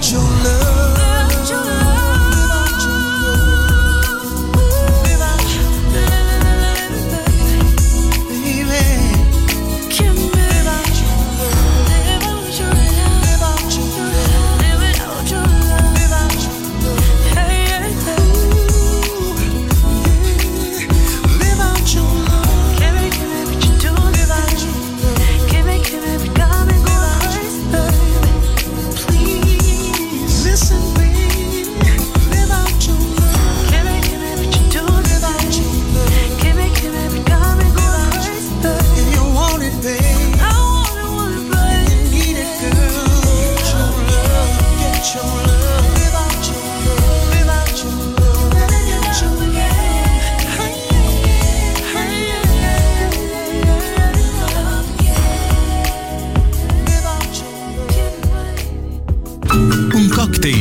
[0.00, 0.59] 久了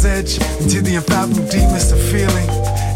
[0.00, 2.46] Water's edge into the unfathomable deepness of feeling.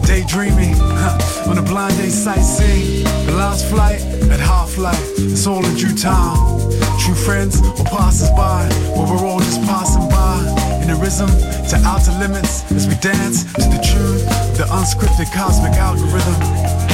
[0.05, 5.65] Daydreaming huh, on a blind day sightseeing, the last flight at half life, it's all
[5.65, 6.37] in due time.
[7.01, 11.29] True friends or passers by, well, we're all just passing by in a rhythm
[11.69, 14.19] to outer limits as we dance to the tune
[14.57, 16.94] the unscripted cosmic algorithm.